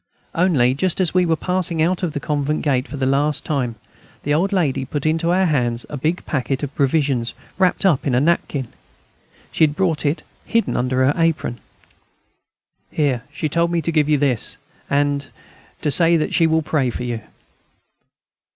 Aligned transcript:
Only, 0.33 0.73
just 0.73 0.99
as 0.99 1.13
we 1.13 1.27
were 1.27 1.35
passing 1.35 1.79
out 1.79 2.01
of 2.01 2.13
the 2.13 2.19
convent 2.19 2.63
gate 2.63 2.87
for 2.87 2.97
the 2.97 3.05
last 3.05 3.45
time, 3.45 3.75
the 4.23 4.33
old 4.33 4.51
lady 4.51 4.83
put 4.83 5.05
into 5.05 5.29
our 5.29 5.45
hands 5.45 5.85
a 5.91 5.95
big 5.95 6.25
packet 6.25 6.63
of 6.63 6.73
provisions 6.73 7.35
wrapped 7.59 7.85
up 7.85 8.07
in 8.07 8.15
a 8.15 8.19
napkin. 8.19 8.69
She 9.51 9.63
had 9.63 9.75
brought 9.75 10.03
it 10.03 10.23
hidden 10.43 10.75
under 10.75 11.05
her 11.05 11.13
apron. 11.15 11.59
"Here, 12.89 13.21
she 13.31 13.47
told 13.47 13.69
me 13.71 13.79
to 13.83 13.91
give 13.91 14.09
you 14.09 14.17
this, 14.17 14.57
and... 14.89 15.27
to 15.81 15.91
say 15.91 16.17
that 16.17 16.33
she 16.33 16.47
will 16.47 16.63
pray 16.63 16.89
for 16.89 17.03
you." 17.03 17.21